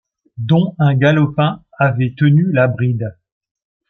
dont 0.39 0.73
un 0.79 0.95
galopin 0.95 1.63
avait 1.77 2.15
tenu 2.17 2.47
la 2.51 2.67
bride. 2.67 3.13